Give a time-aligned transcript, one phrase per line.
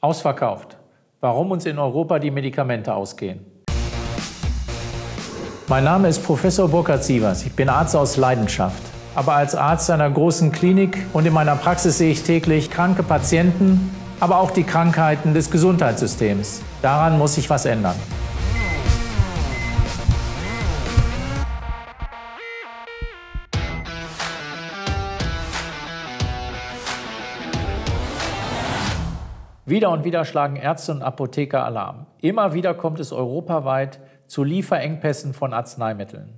[0.00, 0.76] Ausverkauft.
[1.20, 3.44] Warum uns in Europa die Medikamente ausgehen.
[5.66, 7.44] Mein Name ist Professor Burkhard Sievers.
[7.44, 8.80] Ich bin Arzt aus Leidenschaft.
[9.16, 13.90] Aber als Arzt einer großen Klinik und in meiner Praxis sehe ich täglich kranke Patienten,
[14.20, 16.62] aber auch die Krankheiten des Gesundheitssystems.
[16.80, 17.96] Daran muss sich was ändern.
[29.68, 32.06] Wieder und wieder schlagen Ärzte und Apotheker Alarm.
[32.22, 36.30] Immer wieder kommt es europaweit zu Lieferengpässen von Arzneimitteln.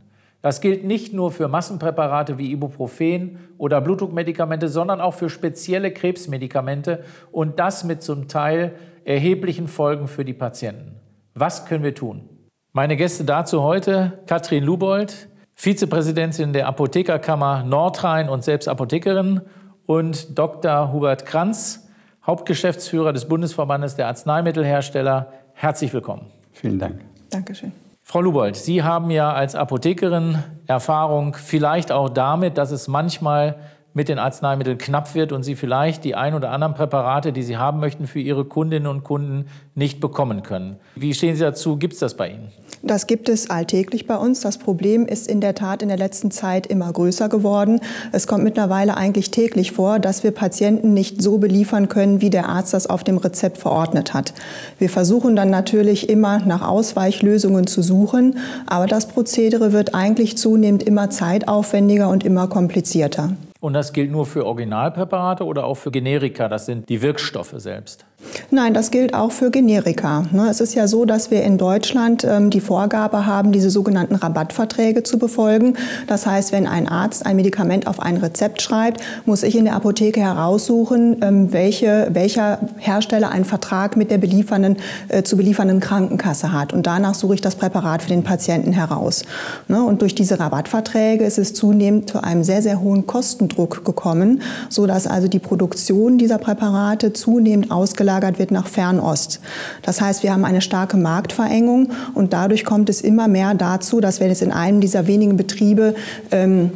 [0.43, 7.05] Das gilt nicht nur für Massenpräparate wie Ibuprofen oder Blutdruckmedikamente, sondern auch für spezielle Krebsmedikamente
[7.31, 10.97] und das mit zum Teil erheblichen Folgen für die Patienten.
[11.35, 12.29] Was können wir tun?
[12.73, 19.43] Meine Gäste dazu heute Katrin Lubold, Vizepräsidentin der Apothekerkammer Nordrhein und selbst Apothekerin
[19.87, 20.93] und Dr.
[20.93, 21.87] Hubert Kranz,
[22.31, 25.33] Hauptgeschäftsführer des Bundesverbandes der Arzneimittelhersteller.
[25.53, 26.27] Herzlich willkommen.
[26.53, 27.01] Vielen Dank.
[27.29, 27.73] Dankeschön.
[28.05, 33.57] Frau Lubold, Sie haben ja als Apothekerin Erfahrung vielleicht auch damit, dass es manchmal
[33.93, 37.57] mit den Arzneimitteln knapp wird und Sie vielleicht die ein oder anderen Präparate, die Sie
[37.57, 40.77] haben möchten, für Ihre Kundinnen und Kunden nicht bekommen können.
[40.95, 41.77] Wie stehen Sie dazu?
[41.77, 42.53] Gibt es das bei Ihnen?
[42.83, 44.41] Das gibt es alltäglich bei uns.
[44.41, 47.81] Das Problem ist in der Tat in der letzten Zeit immer größer geworden.
[48.13, 52.49] Es kommt mittlerweile eigentlich täglich vor, dass wir Patienten nicht so beliefern können, wie der
[52.49, 54.33] Arzt das auf dem Rezept verordnet hat.
[54.79, 60.83] Wir versuchen dann natürlich immer nach Ausweichlösungen zu suchen, aber das Prozedere wird eigentlich zunehmend
[60.83, 63.37] immer zeitaufwendiger und immer komplizierter.
[63.61, 66.49] Und das gilt nur für Originalpräparate oder auch für Generika?
[66.49, 68.07] Das sind die Wirkstoffe selbst.
[68.51, 70.25] Nein, das gilt auch für Generika.
[70.33, 70.49] Ne?
[70.51, 75.03] Es ist ja so, dass wir in Deutschland ähm, die Vorgabe haben, diese sogenannten Rabattverträge
[75.03, 75.75] zu befolgen.
[76.07, 79.75] Das heißt, wenn ein Arzt ein Medikament auf ein Rezept schreibt, muss ich in der
[79.75, 84.77] Apotheke heraussuchen, ähm, welche, welcher Hersteller einen Vertrag mit der beliefernden,
[85.09, 86.73] äh, zu beliefernden Krankenkasse hat.
[86.73, 89.25] Und danach suche ich das Präparat für den Patienten heraus.
[89.69, 89.83] Ne?
[89.83, 95.07] Und durch diese Rabattverträge ist es zunehmend zu einem sehr, sehr hohen Kostendruck gekommen, sodass
[95.07, 99.41] also die Produktion dieser Präparate zunehmend ausgelagert ausgelagert wird nach Fernost.
[99.83, 104.21] Das heißt, wir haben eine starke Marktverengung und dadurch kommt es immer mehr dazu, dass
[104.21, 105.95] wenn es in einem dieser wenigen Betriebe
[106.33, 106.73] ähm,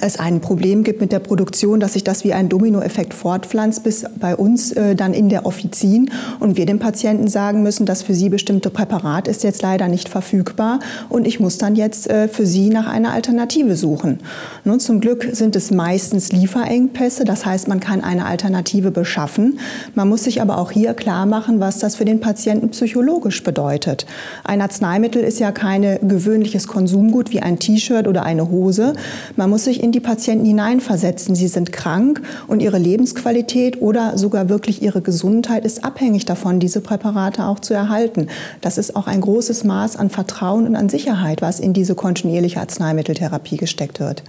[0.00, 4.04] es ein Problem gibt mit der Produktion, dass sich das wie ein Dominoeffekt fortpflanzt bis
[4.18, 6.10] bei uns äh, dann in der Offizin
[6.40, 10.08] und wir dem Patienten sagen müssen, dass für sie bestimmte Präparat ist jetzt leider nicht
[10.08, 14.18] verfügbar und ich muss dann jetzt äh, für sie nach einer Alternative suchen.
[14.64, 19.60] Nun, zum Glück sind es meistens Lieferengpässe, das heißt, man kann eine Alternative beschaffen.
[19.94, 24.04] Man muss sich aber auch hier klar machen, was das für den Patienten psychologisch bedeutet.
[24.44, 28.94] Ein Arzneimittel ist ja kein gewöhnliches Konsumgut wie ein T-Shirt oder eine Hose.
[29.36, 31.34] Man muss sich in die Patienten hineinversetzen.
[31.34, 36.80] Sie sind krank und ihre Lebensqualität oder sogar wirklich ihre Gesundheit ist abhängig davon, diese
[36.80, 38.28] Präparate auch zu erhalten.
[38.60, 42.60] Das ist auch ein großes Maß an Vertrauen und an Sicherheit, was in diese kontinuierliche
[42.60, 44.22] Arzneimitteltherapie gesteckt wird.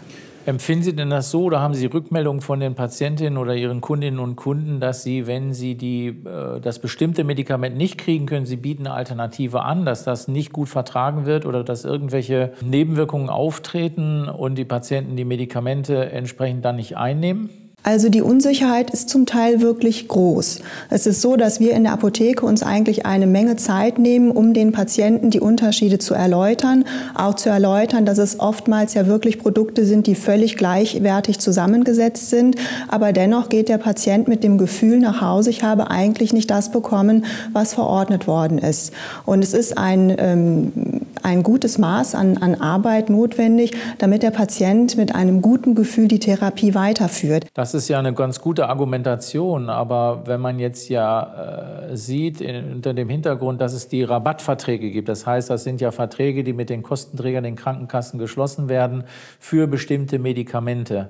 [0.47, 4.18] Empfinden Sie denn das so oder haben Sie Rückmeldungen von den Patientinnen oder Ihren Kundinnen
[4.18, 8.56] und Kunden, dass Sie, wenn Sie die, äh, das bestimmte Medikament nicht kriegen können, Sie
[8.56, 14.30] bieten eine Alternative an, dass das nicht gut vertragen wird oder dass irgendwelche Nebenwirkungen auftreten
[14.30, 17.66] und die Patienten die Medikamente entsprechend dann nicht einnehmen?
[17.88, 20.59] Also die Unsicherheit ist zum Teil wirklich groß.
[20.90, 24.53] Es ist so, dass wir in der Apotheke uns eigentlich eine Menge Zeit nehmen, um
[24.53, 26.84] den Patienten die Unterschiede zu erläutern,
[27.16, 32.58] auch zu erläutern, dass es oftmals ja wirklich Produkte sind, die völlig gleichwertig zusammengesetzt sind,
[32.90, 36.74] aber dennoch geht der Patient mit dem Gefühl nach Hause, ich habe eigentlich nicht das
[36.74, 38.92] bekommen, was verordnet worden ist.
[39.26, 44.96] Und es ist ein ähm, ein gutes Maß an, an Arbeit notwendig, damit der Patient
[44.96, 47.48] mit einem guten Gefühl die Therapie weiterführt.
[47.54, 52.76] Das ist ja eine ganz gute Argumentation, aber wenn man jetzt ja äh, sieht in,
[52.76, 56.54] unter dem Hintergrund, dass es die Rabattverträge gibt, das heißt, das sind ja Verträge, die
[56.54, 59.04] mit den Kostenträgern, den Krankenkassen geschlossen werden
[59.40, 61.09] für bestimmte Medikamente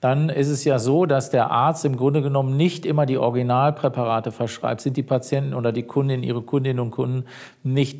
[0.00, 4.32] dann ist es ja so, dass der Arzt im Grunde genommen nicht immer die Originalpräparate
[4.32, 4.80] verschreibt.
[4.80, 7.24] Sind die Patienten oder die Kundinnen, ihre Kundinnen und Kunden
[7.62, 7.98] nicht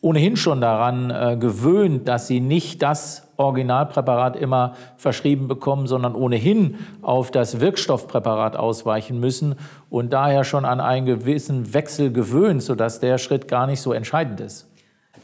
[0.00, 6.76] ohnehin schon daran äh, gewöhnt, dass sie nicht das Originalpräparat immer verschrieben bekommen, sondern ohnehin
[7.02, 9.54] auf das Wirkstoffpräparat ausweichen müssen
[9.90, 14.40] und daher schon an einen gewissen Wechsel gewöhnt, sodass der Schritt gar nicht so entscheidend
[14.40, 14.66] ist.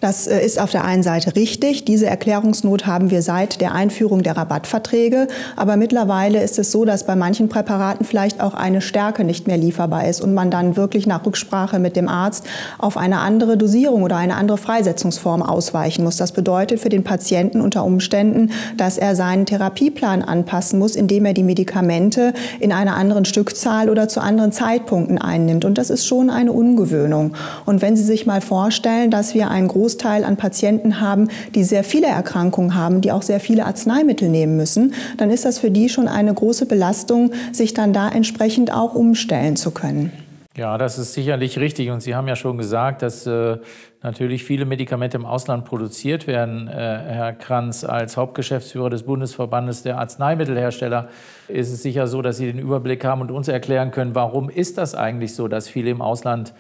[0.05, 1.87] Das äh, ist auf der einen Seite richtig.
[1.87, 5.29] Diese Erklärungsnot haben wir seit der Einführung der Rabattverträge.
[5.56, 9.56] Aber mittlerweile ist es so, dass bei manchen Präparaten vielleicht auch eine Stärke nicht mehr
[9.56, 12.45] lieferbar ist und man dann wirklich nach Rücksprache mit dem Arzt
[12.77, 16.19] auf eine andere Dosierung oder eine andere Freisetzungsform ausweichen muss.
[16.19, 21.33] Das bedeutet für den Patienten unter Umständen, dass er seinen Therapieplan anpassen muss, indem er
[21.33, 25.65] die Medikamente in einer anderen Stückzahl oder zu anderen Zeitpunkten einnimmt.
[25.65, 27.33] Und das ist schon eine Ungewöhnung.
[27.65, 31.62] Und wenn Sie sich mal vorstellen, dass wir einen großen Großteil an Patienten haben, die
[31.62, 35.70] sehr viele Erkrankungen haben, die auch sehr viele Arzneimittel nehmen müssen, dann ist das für
[35.70, 40.12] die schon eine große Belastung, sich dann da entsprechend auch umstellen zu können.
[40.56, 41.91] Ja, das ist sicherlich richtig.
[41.91, 43.58] Und Sie haben ja schon gesagt, dass äh,
[44.02, 46.69] natürlich viele Medikamente im Ausland produziert werden.
[46.69, 51.08] Äh, Herr Kranz, als Hauptgeschäftsführer des Bundesverbandes der Arzneimittelhersteller
[51.49, 54.79] ist es sicher so, dass Sie den Überblick haben und uns erklären können, warum ist
[54.79, 56.55] das eigentlich so, dass viele im Ausland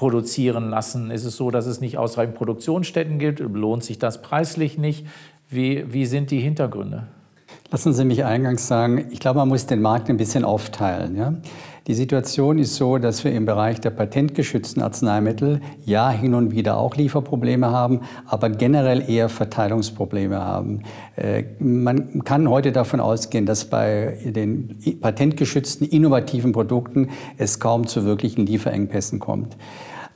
[0.00, 1.10] produzieren lassen?
[1.10, 3.38] Ist es so, dass es nicht ausreichend Produktionsstätten gibt?
[3.40, 5.06] Lohnt sich das preislich nicht?
[5.50, 7.08] Wie, wie sind die Hintergründe?
[7.70, 11.16] Lassen Sie mich eingangs sagen, ich glaube, man muss den Markt ein bisschen aufteilen.
[11.16, 11.34] Ja?
[11.86, 16.78] Die Situation ist so, dass wir im Bereich der patentgeschützten Arzneimittel ja hin und wieder
[16.78, 20.80] auch Lieferprobleme haben, aber generell eher Verteilungsprobleme haben.
[21.16, 28.06] Äh, man kann heute davon ausgehen, dass bei den patentgeschützten innovativen Produkten es kaum zu
[28.06, 29.58] wirklichen Lieferengpässen kommt.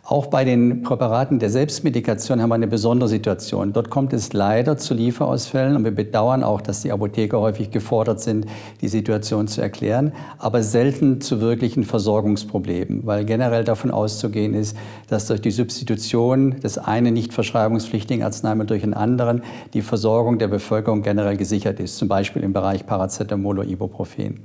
[0.07, 3.73] Auch bei den Präparaten der Selbstmedikation haben wir eine besondere Situation.
[3.73, 8.21] Dort kommt es leider zu Lieferausfällen und wir bedauern auch, dass die Apotheker häufig gefordert
[8.21, 8.45] sind,
[8.83, 14.77] die Situation zu erklären, aber selten zu wirklichen Versorgungsproblemen, weil generell davon auszugehen ist,
[15.09, 19.43] dass durch die Substitution des einen nicht verschreibungspflichtigen Arzneimittels durch einen anderen
[19.73, 24.41] die Versorgung der Bevölkerung generell gesichert ist, zum Beispiel im Bereich Paracetamol oder Ibuprofen.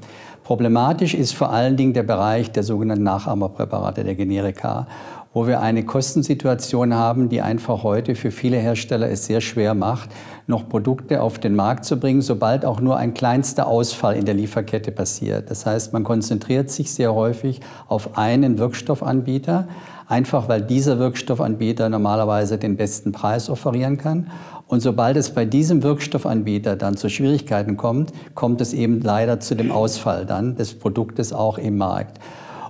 [0.50, 4.88] Problematisch ist vor allen Dingen der Bereich der sogenannten Nachahmerpräparate, der Generika
[5.34, 10.10] wo wir eine Kostensituation haben, die einfach heute für viele Hersteller es sehr schwer macht,
[10.48, 14.34] noch Produkte auf den Markt zu bringen, sobald auch nur ein kleinster Ausfall in der
[14.34, 15.52] Lieferkette passiert.
[15.52, 19.68] Das heißt, man konzentriert sich sehr häufig auf einen Wirkstoffanbieter,
[20.08, 24.32] einfach weil dieser Wirkstoffanbieter normalerweise den besten Preis offerieren kann.
[24.66, 29.56] Und sobald es bei diesem Wirkstoffanbieter dann zu Schwierigkeiten kommt, kommt es eben leider zu
[29.56, 32.20] dem Ausfall dann des Produktes auch im Markt.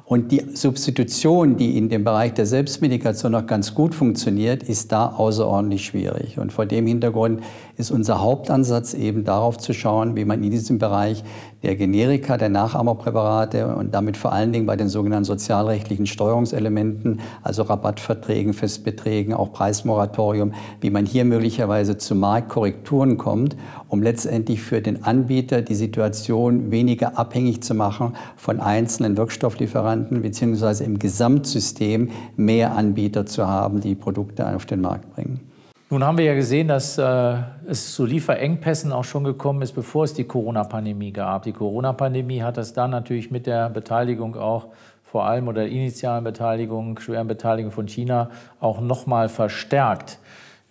[0.09, 5.09] Und die Substitution, die in dem Bereich der Selbstmedikation noch ganz gut funktioniert, ist da
[5.09, 6.39] außerordentlich schwierig.
[6.39, 7.41] Und vor dem Hintergrund
[7.77, 11.23] ist unser Hauptansatz eben darauf zu schauen, wie man in diesem Bereich
[11.61, 17.63] der Generika, der Nachahmerpräparate und damit vor allen Dingen bei den sogenannten sozialrechtlichen Steuerungselementen, also
[17.63, 23.57] Rabattverträgen, Festbeträgen, auch Preismoratorium, wie man hier möglicherweise zu Marktkorrekturen kommt,
[23.89, 30.85] um letztendlich für den Anbieter die Situation weniger abhängig zu machen von einzelnen Wirkstofflieferanten, beziehungsweise
[30.85, 35.48] im Gesamtsystem mehr Anbieter zu haben, die Produkte auf den Markt bringen.
[35.91, 37.37] Nun haben wir ja gesehen, dass äh,
[37.67, 41.43] es zu Lieferengpässen auch schon gekommen ist, bevor es die Corona-Pandemie gab.
[41.43, 44.67] Die Corona-Pandemie hat das dann natürlich mit der Beteiligung auch
[45.03, 50.19] vor allem oder initialen Beteiligung, schweren Beteiligung von China auch nochmal verstärkt.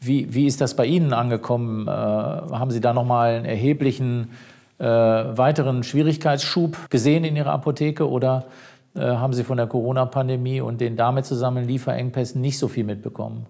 [0.01, 1.89] Wie, wie ist das bei Ihnen angekommen?
[1.89, 4.31] Äh, haben Sie da nochmal einen erheblichen
[4.79, 8.45] äh, weiteren Schwierigkeitsschub gesehen in Ihrer Apotheke oder
[9.05, 13.47] haben Sie von der Corona-Pandemie und den damit zusammen Lieferengpässen nicht so viel mitbekommen?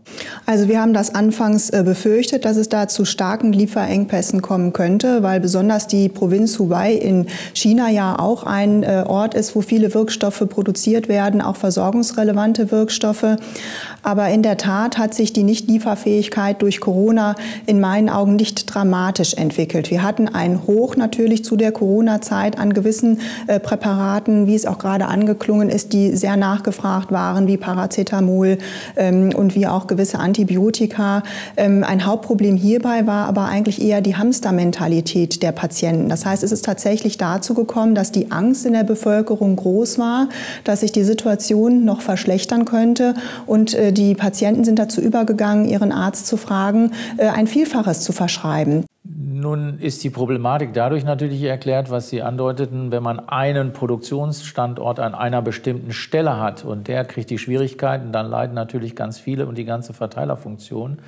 [0.46, 5.22] Also wir haben das anfangs äh, befürchtet, dass es da zu starken Lieferengpässen kommen könnte,
[5.22, 9.94] weil besonders die Provinz Hubei in China ja auch ein äh, Ort ist, wo viele
[9.94, 13.36] Wirkstoffe produziert werden, auch versorgungsrelevante Wirkstoffe.
[14.02, 17.34] Aber in der Tat hat sich die Nichtlieferfähigkeit durch Corona
[17.66, 19.90] in meinen Augen nicht dramatisch entwickelt.
[19.90, 25.06] Wir hatten ein Hoch natürlich zu der Corona-Zeit an gewissen Präparaten, wie es auch gerade
[25.06, 28.58] angeklungen geklungen ist, die sehr nachgefragt waren, wie Paracetamol
[28.96, 31.22] ähm, und wie auch gewisse Antibiotika.
[31.56, 36.08] Ähm, ein Hauptproblem hierbei war aber eigentlich eher die Hamstermentalität der Patienten.
[36.08, 40.28] Das heißt, es ist tatsächlich dazu gekommen, dass die Angst in der Bevölkerung groß war,
[40.64, 43.14] dass sich die Situation noch verschlechtern könnte
[43.46, 48.12] und äh, die Patienten sind dazu übergegangen, ihren Arzt zu fragen, äh, ein Vielfaches zu
[48.12, 48.84] verschreiben.
[49.40, 55.14] Nun ist die Problematik dadurch natürlich erklärt, was Sie andeuteten, wenn man einen Produktionsstandort an
[55.14, 59.56] einer bestimmten Stelle hat und der kriegt die Schwierigkeiten, dann leiden natürlich ganz viele und
[59.56, 60.98] die ganze Verteilerfunktion.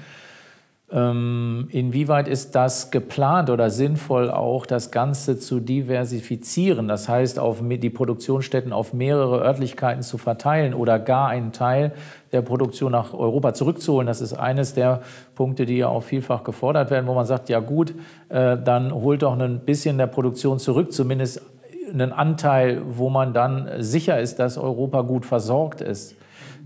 [0.92, 6.86] Ähm, inwieweit ist das geplant oder sinnvoll, auch das Ganze zu diversifizieren?
[6.86, 11.92] Das heißt, auf die Produktionsstätten auf mehrere Örtlichkeiten zu verteilen oder gar einen Teil
[12.32, 14.06] der Produktion nach Europa zurückzuholen.
[14.06, 15.02] Das ist eines der
[15.34, 17.94] Punkte, die ja auch vielfach gefordert werden, wo man sagt, ja gut,
[18.28, 21.42] äh, dann holt doch ein bisschen der Produktion zurück, zumindest
[21.92, 26.14] einen Anteil, wo man dann sicher ist, dass Europa gut versorgt ist.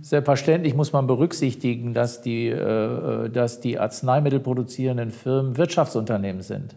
[0.02, 6.76] Selbstverständlich muss man berücksichtigen, dass die, äh, dass die Arzneimittel produzierenden Firmen Wirtschaftsunternehmen sind.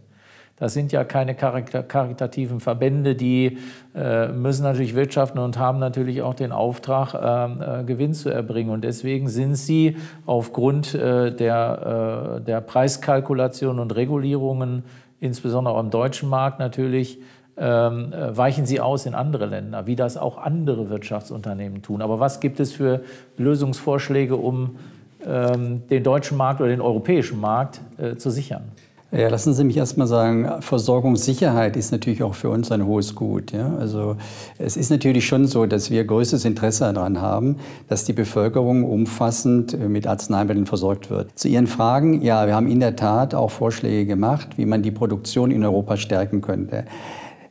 [0.60, 3.60] Das sind ja keine karitativen Verbände, die
[3.94, 8.72] äh, müssen natürlich wirtschaften und haben natürlich auch den Auftrag, äh, äh, Gewinn zu erbringen.
[8.72, 14.84] Und deswegen sind sie aufgrund äh, der, äh, der Preiskalkulation und Regulierungen,
[15.20, 17.20] insbesondere auch im deutschen Markt natürlich,
[17.56, 22.02] ähm, äh, weichen sie aus in andere Länder, wie das auch andere Wirtschaftsunternehmen tun.
[22.02, 23.02] Aber was gibt es für
[23.38, 24.78] Lösungsvorschläge, um
[25.24, 27.80] ähm, den deutschen Markt oder den europäischen Markt
[28.18, 28.72] zu sichern?
[29.10, 33.16] Ja, lassen Sie mich erst mal sagen, Versorgungssicherheit ist natürlich auch für uns ein hohes
[33.16, 33.54] Gut.
[33.54, 33.74] Ja?
[33.80, 34.18] Also
[34.58, 37.56] es ist natürlich schon so, dass wir größtes Interesse daran haben,
[37.88, 41.40] dass die Bevölkerung umfassend äh, mit Arzneimitteln versorgt wird.
[41.40, 44.92] Zu Ihren Fragen, ja, wir haben in der Tat auch Vorschläge gemacht, wie man die
[44.92, 46.84] Produktion in Europa stärken könnte.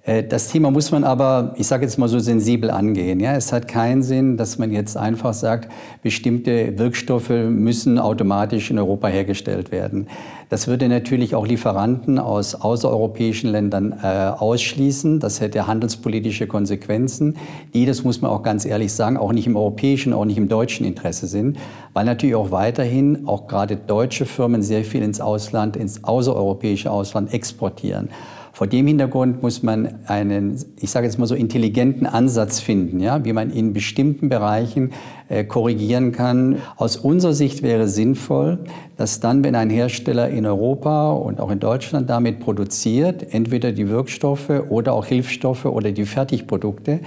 [0.06, 3.20] Äh, das Thema muss man aber, ich sage jetzt mal so sensibel angehen.
[3.20, 5.70] Ja, es hat keinen Sinn, dass man jetzt einfach sagt,
[6.02, 10.06] bestimmte Wirkstoffe müssen automatisch in Europa hergestellt werden.
[10.48, 15.18] Das würde natürlich auch Lieferanten aus außereuropäischen Ländern äh, ausschließen.
[15.18, 17.36] Das hätte handelspolitische Konsequenzen,
[17.74, 20.48] die, das muss man auch ganz ehrlich sagen, auch nicht im europäischen, auch nicht im
[20.48, 21.58] deutschen Interesse sind,
[21.94, 27.34] weil natürlich auch weiterhin auch gerade deutsche Firmen sehr viel ins Ausland, ins außereuropäische Ausland
[27.34, 28.10] exportieren.
[28.56, 33.22] Vor dem Hintergrund muss man einen, ich sage jetzt mal so, intelligenten Ansatz finden, ja,
[33.22, 34.92] wie man in bestimmten Bereichen
[35.28, 36.56] äh, korrigieren kann.
[36.78, 38.60] Aus unserer Sicht wäre sinnvoll,
[38.96, 43.90] dass dann, wenn ein Hersteller in Europa und auch in Deutschland damit produziert, entweder die
[43.90, 47.00] Wirkstoffe oder auch Hilfsstoffe oder die Fertigprodukte,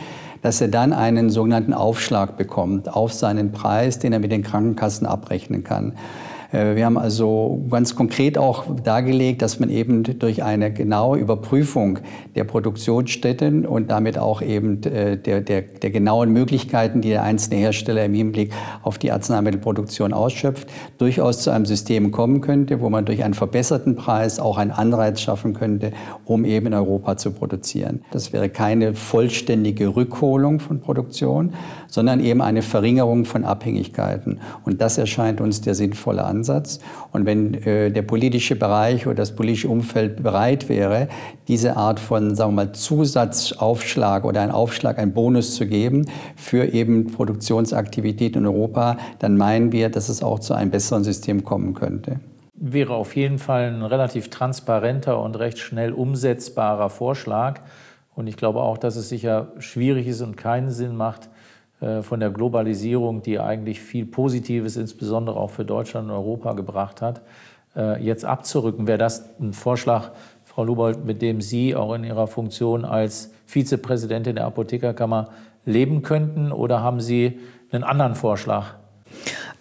[0.43, 5.07] dass er dann einen sogenannten Aufschlag bekommt auf seinen Preis, den er mit den Krankenkassen
[5.07, 5.93] abrechnen kann.
[6.51, 11.99] Äh, wir haben also ganz konkret auch dargelegt, dass man eben durch eine genaue Überprüfung
[12.35, 17.57] der Produktionsstätten und damit auch eben äh, der, der, der genauen Möglichkeiten, die der einzelne
[17.57, 18.51] Hersteller im Hinblick
[18.83, 23.95] auf die Arzneimittelproduktion ausschöpft, durchaus zu einem System kommen könnte, wo man durch einen verbesserten
[23.95, 25.91] Preis auch einen Anreiz schaffen könnte,
[26.25, 28.01] um eben in Europa zu produzieren.
[28.11, 31.53] Das wäre keine vollständige Rückholung von Produktion,
[31.89, 34.39] sondern eben eine Verringerung von Abhängigkeiten.
[34.63, 36.79] Und das erscheint uns der sinnvolle Ansatz.
[37.11, 41.09] Und wenn äh, der politische Bereich oder das politische Umfeld bereit wäre,
[41.47, 46.05] diese Art von, sagen wir mal, Zusatzaufschlag oder einen Aufschlag, einen Bonus zu geben
[46.35, 51.43] für eben Produktionsaktivität in Europa, dann meinen wir, dass es auch zu einem besseren System
[51.43, 52.19] kommen könnte
[52.59, 57.61] wäre auf jeden Fall ein relativ transparenter und recht schnell umsetzbarer Vorschlag.
[58.15, 61.29] Und ich glaube auch, dass es sicher schwierig ist und keinen Sinn macht,
[62.01, 67.21] von der Globalisierung, die eigentlich viel Positives, insbesondere auch für Deutschland und Europa gebracht hat,
[67.75, 68.87] äh, jetzt abzurücken.
[68.87, 70.11] Wäre das ein Vorschlag,
[70.43, 75.29] Frau Lubold, mit dem Sie auch in Ihrer Funktion als Vizepräsidentin der Apothekerkammer
[75.65, 76.51] leben könnten?
[76.51, 77.39] Oder haben Sie
[77.71, 78.78] einen anderen Vorschlag?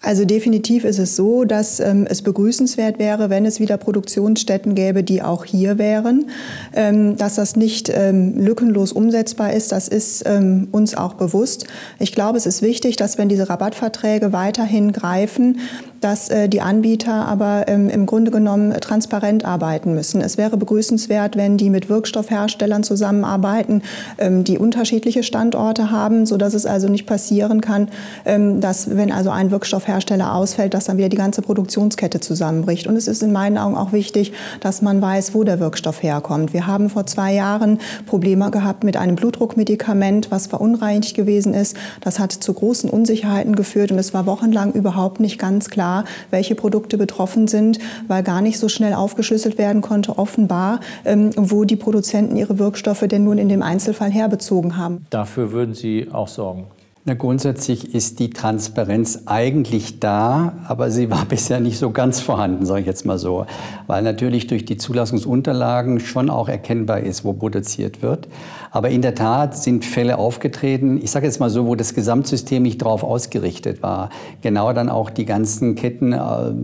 [0.00, 5.02] Also definitiv ist es so, dass ähm, es begrüßenswert wäre, wenn es wieder Produktionsstätten gäbe,
[5.02, 6.30] die auch hier wären.
[6.72, 11.66] Ähm, dass das nicht ähm, lückenlos umsetzbar ist, das ist ähm, uns auch bewusst.
[11.98, 15.58] Ich glaube, es ist wichtig, dass wenn diese Rabattverträge weiterhin greifen,
[16.00, 20.20] dass äh, die Anbieter aber ähm, im Grunde genommen transparent arbeiten müssen.
[20.20, 23.82] Es wäre begrüßenswert, wenn die mit Wirkstoffherstellern zusammenarbeiten,
[24.18, 27.88] ähm, die unterschiedliche Standorte haben, so dass es also nicht passieren kann,
[28.24, 32.86] ähm, dass wenn also ein Wirkstoffhersteller ausfällt, dass dann wieder die ganze Produktionskette zusammenbricht.
[32.86, 36.52] Und es ist in meinen Augen auch wichtig, dass man weiß, wo der Wirkstoff herkommt.
[36.52, 41.76] Wir haben vor zwei Jahren Probleme gehabt mit einem Blutdruckmedikament, was verunreinigt gewesen ist.
[42.00, 46.04] Das hat zu großen Unsicherheiten geführt und es war wochenlang überhaupt nicht ganz klar, klar,
[46.30, 47.78] welche Produkte betroffen sind,
[48.08, 53.06] weil gar nicht so schnell aufgeschlüsselt werden konnte, offenbar, ähm, wo die Produzenten ihre Wirkstoffe
[53.08, 55.06] denn nun in dem Einzelfall herbezogen haben.
[55.10, 56.66] Dafür würden Sie auch sorgen?
[57.04, 62.66] Na, grundsätzlich ist die Transparenz eigentlich da, aber sie war bisher nicht so ganz vorhanden,
[62.66, 63.46] sage ich jetzt mal so,
[63.86, 68.28] weil natürlich durch die Zulassungsunterlagen schon auch erkennbar ist, wo produziert wird.
[68.70, 72.62] Aber in der Tat sind Fälle aufgetreten, ich sage jetzt mal so, wo das Gesamtsystem
[72.62, 74.10] nicht darauf ausgerichtet war,
[74.42, 76.18] genau dann auch die ganzen Ketten äh,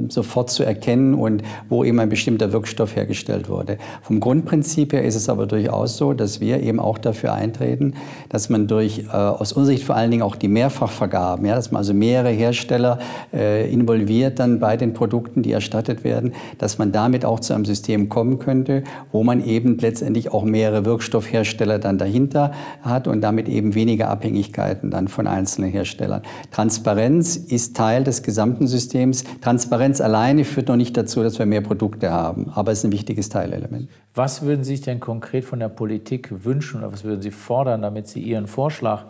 [0.09, 3.79] sofort zu erkennen und wo eben ein bestimmter Wirkstoff hergestellt wurde.
[4.03, 7.95] Vom Grundprinzip her ist es aber durchaus so, dass wir eben auch dafür eintreten,
[8.29, 11.71] dass man durch, äh, aus unserer Sicht vor allen Dingen auch die Mehrfachvergaben, ja, dass
[11.71, 12.99] man also mehrere Hersteller
[13.33, 17.65] äh, involviert dann bei den Produkten, die erstattet werden, dass man damit auch zu einem
[17.65, 23.49] System kommen könnte, wo man eben letztendlich auch mehrere Wirkstoffhersteller dann dahinter hat und damit
[23.49, 26.23] eben weniger Abhängigkeiten dann von einzelnen Herstellern.
[26.51, 29.25] Transparenz ist Teil des gesamten Systems.
[29.41, 32.93] Transparenz alleine führt noch nicht dazu, dass wir mehr Produkte haben, aber es ist ein
[32.93, 33.89] wichtiges Teilelement.
[34.15, 37.83] Was würden Sie sich denn konkret von der Politik wünschen oder was würden Sie fordern,
[37.83, 39.07] damit Sie Ihren Vorschlag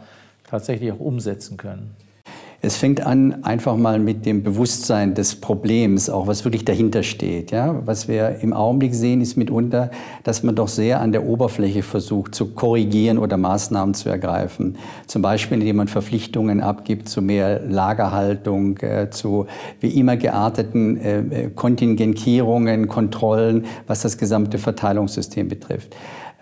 [0.48, 1.96] tatsächlich auch umsetzen können?
[2.64, 7.50] Es fängt an einfach mal mit dem Bewusstsein des Problems, auch was wirklich dahinter steht.
[7.50, 7.82] Ja?
[7.84, 9.90] Was wir im Augenblick sehen, ist mitunter,
[10.22, 14.78] dass man doch sehr an der Oberfläche versucht zu korrigieren oder Maßnahmen zu ergreifen.
[15.06, 19.46] Zum Beispiel, indem man Verpflichtungen abgibt zu mehr Lagerhaltung, äh, zu
[19.80, 25.94] wie immer gearteten äh, äh Kontingentierungen, Kontrollen, was das gesamte Verteilungssystem betrifft.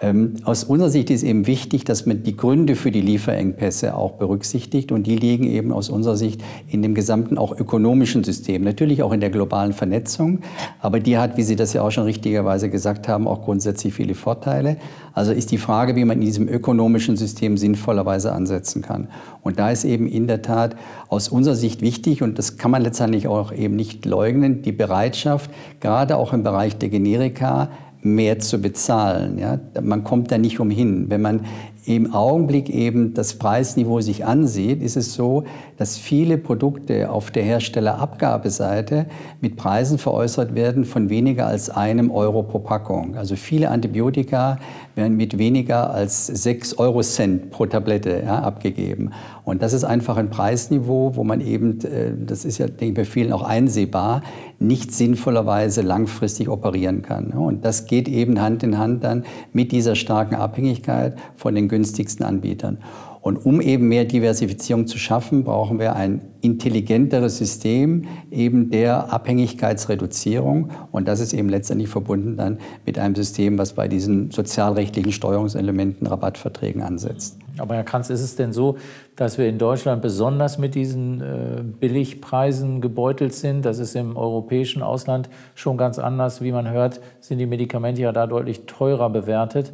[0.03, 4.13] Ähm, aus unserer Sicht ist eben wichtig, dass man die Gründe für die Lieferengpässe auch
[4.13, 4.91] berücksichtigt.
[4.91, 8.65] Und die liegen eben aus unserer Sicht in dem gesamten auch ökonomischen System.
[8.65, 10.41] Natürlich auch in der globalen Vernetzung.
[10.81, 14.15] Aber die hat, wie Sie das ja auch schon richtigerweise gesagt haben, auch grundsätzlich viele
[14.15, 14.77] Vorteile.
[15.15, 19.07] Also ist die Frage, wie man in diesem ökonomischen System sinnvollerweise ansetzen kann.
[19.43, 20.75] Und da ist eben in der Tat
[21.09, 25.51] aus unserer Sicht wichtig, und das kann man letztendlich auch eben nicht leugnen, die Bereitschaft,
[25.79, 27.71] gerade auch im Bereich der Generika,
[28.03, 29.39] mehr zu bezahlen.
[29.39, 29.59] Ja?
[29.81, 31.09] Man kommt da nicht umhin.
[31.09, 31.47] Wenn man
[31.85, 35.45] im Augenblick eben das Preisniveau sich ansieht, ist es so,
[35.79, 39.07] dass viele Produkte auf der Herstellerabgabeseite
[39.41, 43.17] mit Preisen veräußert werden von weniger als einem Euro pro Packung.
[43.17, 44.59] Also viele Antibiotika
[44.95, 49.11] werden mit weniger als sechs Euro Cent pro Tablette ja, abgegeben.
[49.45, 52.95] Und das ist einfach ein Preisniveau, wo man eben, äh, das ist ja, denke ich,
[52.95, 54.23] bei vielen auch einsehbar,
[54.61, 57.31] nicht sinnvollerweise langfristig operieren kann.
[57.31, 62.25] Und das geht eben Hand in Hand dann mit dieser starken Abhängigkeit von den günstigsten
[62.25, 62.77] Anbietern.
[63.23, 70.71] Und um eben mehr Diversifizierung zu schaffen, brauchen wir ein intelligenteres System eben der Abhängigkeitsreduzierung.
[70.91, 76.09] Und das ist eben letztendlich verbunden dann mit einem System, was bei diesen sozialrechtlichen Steuerungselementen,
[76.09, 77.39] Rabattverträgen ansetzt.
[77.59, 78.77] Aber Herr Kranz, ist es denn so,
[79.15, 83.65] dass wir in Deutschland besonders mit diesen äh, Billigpreisen gebeutelt sind?
[83.65, 86.43] Das ist im europäischen Ausland schon ganz anders.
[86.43, 89.73] Wie man hört, sind die Medikamente ja da deutlich teurer bewertet.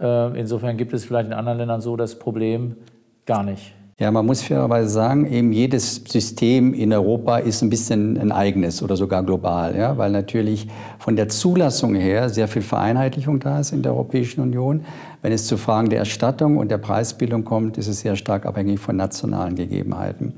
[0.00, 2.76] Äh, insofern gibt es vielleicht in anderen Ländern so das Problem
[3.24, 3.72] gar nicht.
[3.98, 8.82] Ja, man muss fairerweise sagen, eben jedes System in Europa ist ein bisschen ein eigenes
[8.82, 13.72] oder sogar global, ja, weil natürlich von der Zulassung her sehr viel Vereinheitlichung da ist
[13.72, 14.84] in der Europäischen Union.
[15.22, 18.80] Wenn es zu Fragen der Erstattung und der Preisbildung kommt, ist es sehr stark abhängig
[18.80, 20.34] von nationalen Gegebenheiten.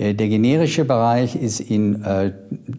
[0.00, 2.32] Äh, der generische Bereich ist in äh,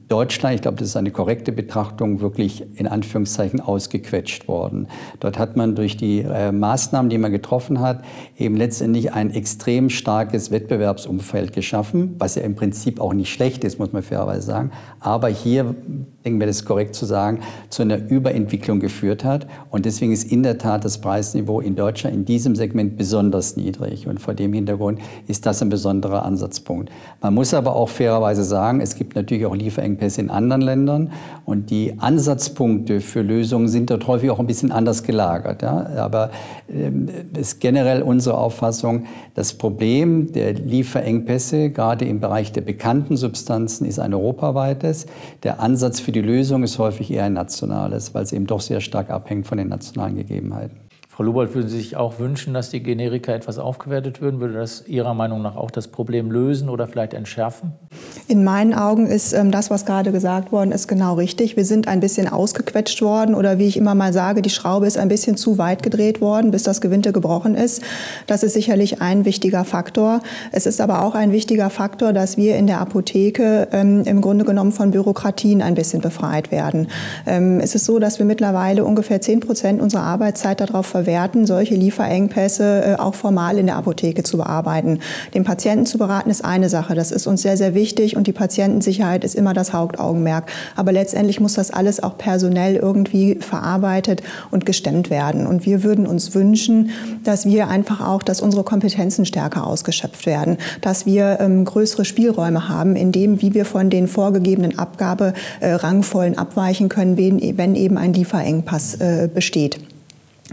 [0.07, 4.87] Deutschland, ich glaube, das ist eine korrekte Betrachtung, wirklich in Anführungszeichen ausgequetscht worden.
[5.19, 8.03] Dort hat man durch die äh, Maßnahmen, die man getroffen hat,
[8.37, 13.77] eben letztendlich ein extrem starkes Wettbewerbsumfeld geschaffen, was ja im Prinzip auch nicht schlecht ist,
[13.77, 14.71] muss man fairerweise sagen.
[14.99, 15.75] Aber hier,
[16.23, 19.47] denken wir, das ist korrekt zu sagen, zu einer Überentwicklung geführt hat.
[19.69, 24.07] Und deswegen ist in der Tat das Preisniveau in Deutschland in diesem Segment besonders niedrig.
[24.07, 26.91] Und vor dem Hintergrund ist das ein besonderer Ansatzpunkt.
[27.21, 31.11] Man muss aber auch fairerweise sagen, es gibt natürlich auch Lieferengpässe in anderen Ländern
[31.45, 35.61] und die Ansatzpunkte für Lösungen sind dort häufig auch ein bisschen anders gelagert.
[35.61, 35.87] Ja?
[35.97, 36.31] Aber
[36.69, 43.85] ähm, ist generell unsere Auffassung, das Problem der Lieferengpässe, gerade im Bereich der bekannten Substanzen,
[43.85, 45.05] ist ein europaweites.
[45.43, 48.81] Der Ansatz für die Lösung ist häufig eher ein nationales, weil es eben doch sehr
[48.81, 50.77] stark abhängt von den nationalen Gegebenheiten.
[51.13, 54.39] Frau Lubold, würden Sie sich auch wünschen, dass die Generika etwas aufgewertet würden?
[54.39, 57.73] Würde das Ihrer Meinung nach auch das Problem lösen oder vielleicht entschärfen?
[58.29, 61.57] In meinen Augen ist ähm, das, was gerade gesagt worden ist, genau richtig.
[61.57, 64.97] Wir sind ein bisschen ausgequetscht worden oder wie ich immer mal sage, die Schraube ist
[64.97, 67.83] ein bisschen zu weit gedreht worden, bis das Gewinde gebrochen ist.
[68.27, 70.21] Das ist sicherlich ein wichtiger Faktor.
[70.53, 74.45] Es ist aber auch ein wichtiger Faktor, dass wir in der Apotheke ähm, im Grunde
[74.45, 76.87] genommen von Bürokratien ein bisschen befreit werden.
[77.27, 81.73] Ähm, es ist so, dass wir mittlerweile ungefähr 10 Prozent unserer Arbeitszeit darauf verwerten, solche
[81.73, 84.99] Lieferengpässe äh, auch formal in der Apotheke zu bearbeiten.
[85.33, 86.93] Den Patienten zu beraten ist eine Sache.
[86.93, 90.51] Das ist uns sehr, sehr wichtig und die Patientensicherheit ist immer das Hauptaugenmerk.
[90.75, 95.47] Aber letztendlich muss das alles auch personell irgendwie verarbeitet und gestemmt werden.
[95.47, 96.91] Und wir würden uns wünschen,
[97.23, 102.69] dass wir einfach auch, dass unsere Kompetenzen stärker ausgeschöpft werden, dass wir ähm, größere Spielräume
[102.69, 107.97] haben, in dem, wie wir von den vorgegebenen Abgaberangfolgen äh, abweichen können, wenn, wenn eben
[107.97, 109.79] ein Lieferengpass äh, besteht.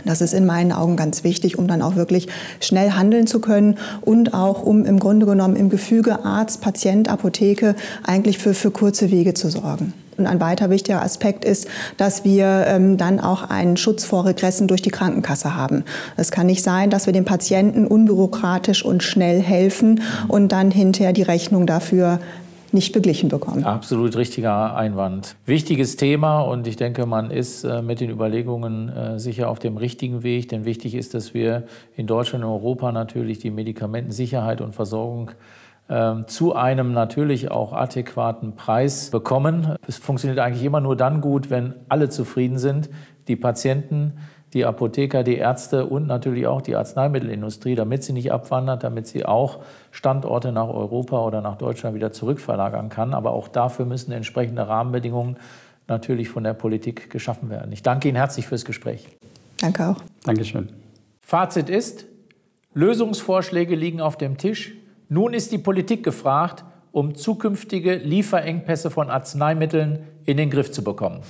[0.04, 2.28] Das ist in meinen Augen ganz wichtig, um dann auch wirklich
[2.60, 7.74] schnell handeln zu können und auch um im Grunde genommen im Gefüge Arzt, Patient, Apotheke
[8.04, 9.92] eigentlich für, für kurze Wege zu sorgen.
[10.18, 14.66] Und ein weiter wichtiger Aspekt ist, dass wir ähm, dann auch einen Schutz vor Regressen
[14.66, 15.84] durch die Krankenkasse haben.
[16.16, 21.12] Es kann nicht sein, dass wir dem Patienten unbürokratisch und schnell helfen und dann hinterher
[21.12, 22.18] die Rechnung dafür
[22.72, 23.64] nicht beglichen bekommen.
[23.64, 25.36] Absolut richtiger Einwand.
[25.46, 29.76] Wichtiges Thema und ich denke, man ist äh, mit den Überlegungen äh, sicher auf dem
[29.76, 31.64] richtigen Weg, denn wichtig ist, dass wir
[31.96, 35.30] in Deutschland und Europa natürlich die Medikamentensicherheit und Versorgung
[35.90, 39.76] ähm, zu einem natürlich auch adäquaten Preis bekommen.
[39.86, 42.90] Es funktioniert eigentlich immer nur dann gut, wenn alle zufrieden sind,
[43.26, 44.14] die Patienten,
[44.54, 49.26] die Apotheker, die Ärzte und natürlich auch die Arzneimittelindustrie, damit sie nicht abwandert, damit sie
[49.26, 49.58] auch
[49.90, 53.12] Standorte nach Europa oder nach Deutschland wieder zurückverlagern kann.
[53.12, 55.36] Aber auch dafür müssen entsprechende Rahmenbedingungen
[55.86, 57.72] natürlich von der Politik geschaffen werden.
[57.72, 59.08] Ich danke Ihnen herzlich fürs Gespräch.
[59.58, 59.96] Danke auch.
[60.24, 60.68] Dankeschön.
[61.20, 62.06] Fazit ist,
[62.74, 64.74] Lösungsvorschläge liegen auf dem Tisch.
[65.08, 71.20] Nun ist die Politik gefragt, um zukünftige Lieferengpässe von Arzneimitteln in den Griff zu bekommen.